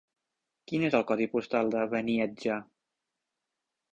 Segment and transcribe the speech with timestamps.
[0.71, 2.59] Quin és el codi postal de Beniatjar?